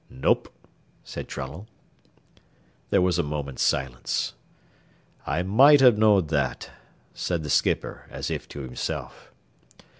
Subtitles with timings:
[0.09, 0.51] "Nope,"
[1.03, 1.67] said Trunnell.
[2.89, 4.33] There was a moment's silence.
[5.27, 6.71] "I might 'a' knowed that,"
[7.13, 9.31] said the skipper, as if to himself.